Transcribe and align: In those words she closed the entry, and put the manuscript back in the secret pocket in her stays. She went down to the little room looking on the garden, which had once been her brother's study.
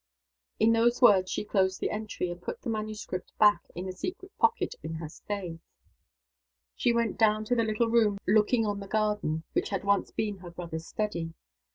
In 0.59 0.71
those 0.71 0.99
words 0.99 1.29
she 1.29 1.43
closed 1.45 1.79
the 1.79 1.91
entry, 1.91 2.31
and 2.31 2.41
put 2.41 2.63
the 2.63 2.71
manuscript 2.71 3.37
back 3.37 3.61
in 3.75 3.85
the 3.85 3.91
secret 3.93 4.35
pocket 4.39 4.73
in 4.81 4.95
her 4.95 5.07
stays. 5.07 5.59
She 6.75 6.91
went 6.91 7.19
down 7.19 7.45
to 7.45 7.55
the 7.55 7.63
little 7.63 7.87
room 7.87 8.17
looking 8.27 8.65
on 8.65 8.79
the 8.79 8.87
garden, 8.87 9.43
which 9.53 9.69
had 9.69 9.83
once 9.83 10.09
been 10.09 10.37
her 10.39 10.49
brother's 10.49 10.87
study. 10.87 11.35